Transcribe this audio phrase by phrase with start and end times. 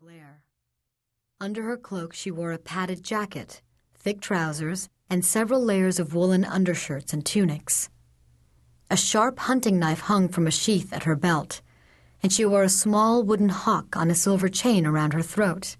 [0.00, 0.40] glare.
[1.42, 3.60] Under her cloak, she wore a padded jacket,
[3.94, 7.90] thick trousers, and several layers of woolen undershirts and tunics.
[8.90, 11.60] A sharp hunting knife hung from a sheath at her belt,
[12.22, 15.76] and she wore a small wooden hawk on a silver chain around her throat.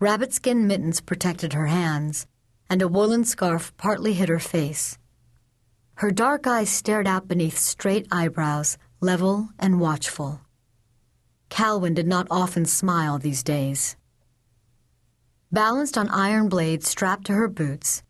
[0.00, 2.26] Rabbit skin mittens protected her hands,
[2.68, 4.98] and a woolen scarf partly hid her face.
[5.94, 10.40] Her dark eyes stared out beneath straight eyebrows, level and watchful.
[11.58, 13.96] Calwyn did not often smile these days.
[15.50, 18.04] Balanced on iron blades strapped to her boots,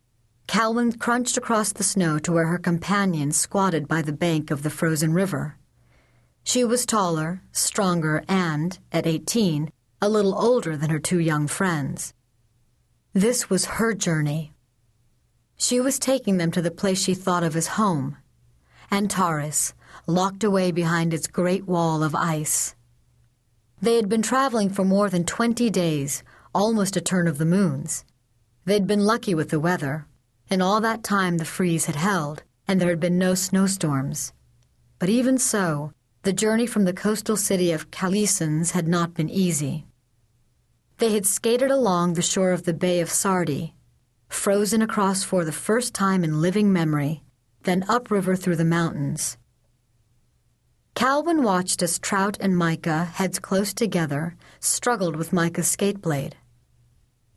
[0.46, 4.68] Calwyn crunched across the snow to where her companion squatted by the bank of the
[4.68, 5.56] frozen river.
[6.44, 9.72] She was taller, stronger, and, at eighteen,
[10.02, 12.12] a little older than her two young friends.
[13.14, 14.52] This was her journey.
[15.56, 18.18] She was taking them to the place she thought of as home,
[18.92, 19.72] Antaris,
[20.06, 22.74] locked away behind its great wall of ice.
[23.80, 28.04] They had been traveling for more than twenty days, almost a turn of the moons.
[28.64, 30.06] They'd been lucky with the weather,
[30.50, 34.32] and all that time the freeze had held, and there had been no snowstorms.
[34.98, 39.86] But even so, the journey from the coastal city of Calisons had not been easy.
[40.98, 43.76] They had skated along the shore of the Bay of Sardi,
[44.28, 47.22] frozen across for the first time in living memory,
[47.62, 49.37] then upriver through the mountains.
[50.98, 56.34] Calwyn watched as Trout and Mica, heads close together, struggled with Mica's skate blade.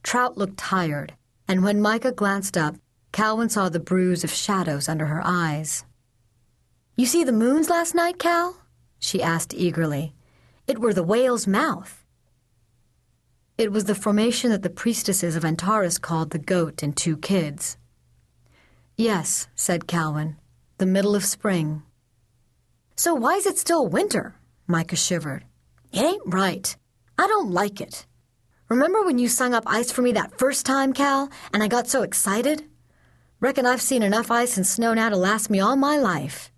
[0.01, 1.13] Trout looked tired,
[1.47, 2.75] and when Mica glanced up,
[3.13, 5.85] Calwyn saw the bruise of shadows under her eyes.
[6.95, 8.57] You see the moons last night, Cal?
[8.97, 10.15] she asked eagerly.
[10.65, 12.03] It were the whale's mouth.
[13.59, 17.77] It was the formation that the priestesses of Antaris called the goat and two kids.
[18.97, 20.37] Yes, said Calwyn,
[20.79, 21.83] the middle of spring.
[23.01, 24.35] So why is it still winter?
[24.67, 25.43] Mica shivered.
[25.91, 26.77] It ain't right.
[27.17, 28.05] I don't like it.
[28.69, 31.87] Remember when you sung up ice for me that first time, Cal, and I got
[31.87, 32.61] so excited?
[33.39, 36.51] Reckon I've seen enough ice and snow now to last me all my life.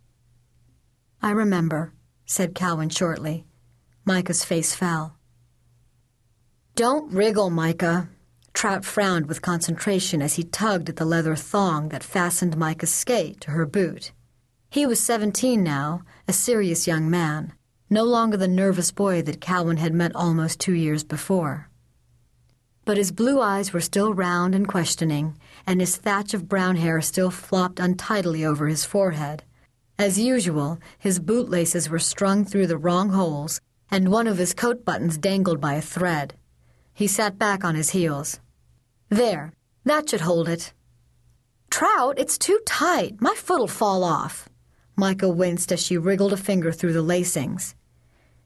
[1.22, 1.94] I remember,
[2.26, 3.46] said Calwyn shortly.
[4.04, 5.16] Mica's face fell.
[6.76, 8.10] Don't wriggle, Mica.
[8.52, 13.40] Trout frowned with concentration as he tugged at the leather thong that fastened Mica's skate
[13.40, 14.12] to her boot.
[14.74, 17.54] He was seventeen now, a serious young man,
[17.90, 21.70] no longer the nervous boy that Calwyn had met almost two years before
[22.86, 27.02] but his blue eyes were still round and questioning, and his thatch of brown hair
[27.02, 29.44] still flopped untidily over his forehead.
[29.98, 34.84] As usual, his bootlaces were strung through the wrong holes, and one of his coat
[34.84, 36.34] buttons dangled by a thread.
[36.94, 38.40] He sat back on his heels.
[39.10, 39.54] There,
[39.86, 40.74] that should hold it.
[41.70, 43.16] Trout, it's too tight.
[43.20, 44.50] My foot'll fall off.
[44.96, 47.76] Mica winced as she wriggled a finger through the lacings.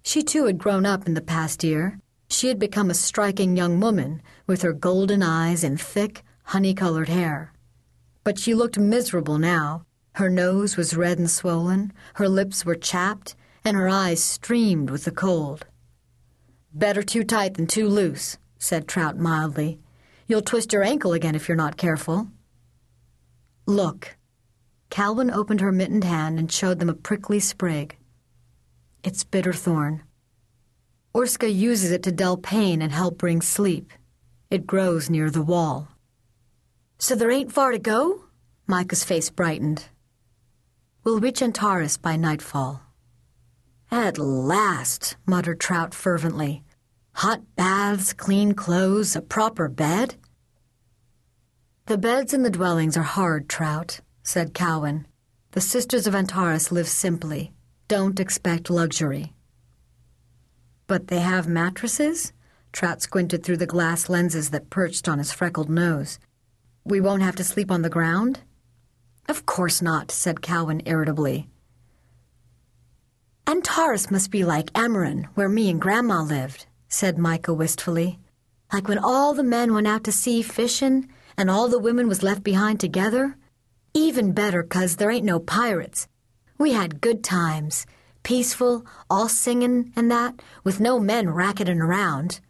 [0.02, 2.00] She too had grown up in the past year.
[2.30, 7.09] She had become a striking young woman with her golden eyes and thick, honey colored
[7.09, 7.53] hair.
[8.24, 9.85] But she looked miserable now.
[10.13, 15.03] Her nose was red and swollen, her lips were chapped, and her eyes streamed with
[15.03, 15.66] the cold.
[16.74, 19.79] Better too tight than too loose, said Trout mildly.
[20.28, 22.28] You'll twist your ankle again if you're not careful.
[23.66, 24.18] Look.
[24.89, 27.97] Calwyn opened her mittened hand and showed them a prickly sprig.
[29.03, 30.01] It's bitterthorn.
[31.13, 33.91] Orska uses it to dull pain and help bring sleep.
[34.49, 35.89] It grows near the wall.
[36.99, 38.23] So there ain't far to go?
[38.65, 39.85] Mica's face brightened.
[41.03, 42.81] We'll reach Antaris by nightfall.
[43.89, 46.63] At last, muttered Trout fervently.
[47.13, 50.15] Hot baths, clean clothes, a proper bed?
[51.85, 55.05] The beds in the dwellings are hard, Trout, said Calwyn.
[55.51, 57.53] The Sisters of Antaris live simply.
[57.88, 59.31] Don't expect luxury.
[60.85, 62.33] But they have mattresses?
[62.73, 66.19] Trout squinted through the glass lenses that perched on his freckled nose.
[66.83, 68.41] We won't have to sleep on the ground?
[69.29, 71.47] Of course not, said Calwyn irritably.
[73.45, 78.19] Antaris must be like Ameren, where me and Grandma lived, said Mica wistfully.
[78.73, 81.07] Like when all the men went out to sea fishin'
[81.37, 83.37] and all the women was left behind together.
[83.93, 86.07] Even better, 'cause there ain't no pirates.
[86.57, 87.85] We had good times
[88.28, 92.41] peaceful, all singing and that, with no men racketing around.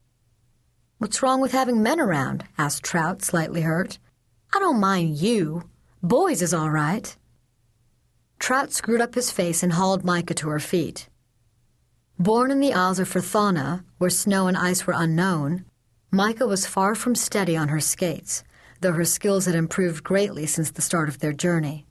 [0.98, 2.46] What's wrong with having men around?
[2.58, 4.00] asked Trout, slightly hurt.
[4.52, 5.70] I don't mind you.
[6.02, 7.16] Boys is all right.
[8.40, 11.10] Trout screwed up his face and hauled Mica to her feet.
[12.18, 15.64] Born in the Isles of Frithana, where snow and ice were unknown,
[16.12, 18.44] Mica was far from steady on her skates,
[18.82, 21.86] though her skills had improved greatly since the start of their journey.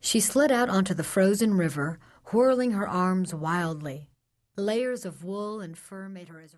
[0.00, 4.08] She slid out onto the frozen river, whirling her arms wildly.
[4.56, 6.54] Layers of wool and fur made her as